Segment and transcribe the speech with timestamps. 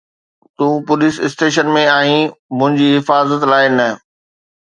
[0.57, 2.25] تون police station ۾ آهين،
[2.57, 3.87] منهنجي حفاظت لاءِ نه.